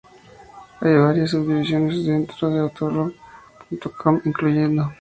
[0.79, 4.89] Hay varias subdivisiones dentro de autoblog.com, incluyendo